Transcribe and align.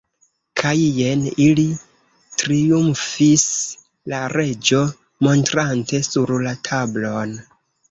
"Kaj 0.59 0.77
jen 0.99 1.19
ili," 1.47 1.65
triumfis 2.43 3.45
la 4.15 4.23
Reĝo, 4.35 4.81
montrante 5.29 6.03
sur 6.11 6.37
la 6.49 6.57
tablon. 6.73 7.41